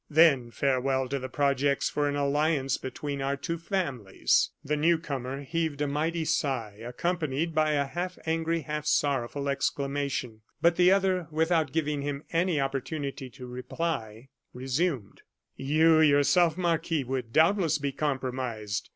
[0.09, 5.43] Then farewell to the projects for an alliance between our two families!" The new comer
[5.43, 11.27] heaved a mighty sigh, accompanied by a half angry, half sorrowful exclamation; but the other,
[11.29, 15.21] without giving him any opportunity to reply, resumed:
[15.55, 18.89] "You, yourself, Marquis, would doubtless be compromised.